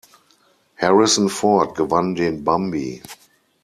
[0.77, 3.03] Harrison Ford gewann den Bambi.